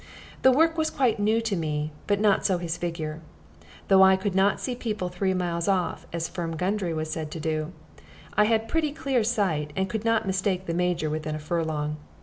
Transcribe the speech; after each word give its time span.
The 0.41 0.51
work 0.51 0.79
was 0.79 0.89
quite 0.89 1.19
new 1.19 1.41
to 1.41 1.55
me, 1.55 1.91
but 2.07 2.19
not 2.19 2.43
so 2.43 2.57
his 2.57 2.75
figure. 2.75 3.21
Though 3.87 4.01
I 4.01 4.15
could 4.15 4.33
not 4.33 4.59
see 4.59 4.73
people 4.73 5.09
three 5.09 5.35
miles 5.35 5.67
off, 5.67 6.07
as 6.11 6.27
Firm 6.27 6.55
Gundry 6.55 6.91
was 6.91 7.11
said 7.11 7.29
to 7.29 7.39
do, 7.39 7.71
I 8.35 8.45
had 8.45 8.67
pretty 8.67 8.93
clear 8.93 9.23
sight, 9.23 9.71
and 9.75 9.87
could 9.91 10.03
not 10.03 10.25
mistake 10.25 10.65
the 10.65 10.73
Major 10.73 11.07
within 11.11 11.35
a 11.35 11.39
furlong. 11.39 11.97